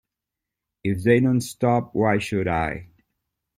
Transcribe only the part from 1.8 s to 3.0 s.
why should I?